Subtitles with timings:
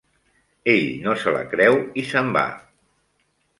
[0.73, 2.45] Ell no se la creu i se'n va.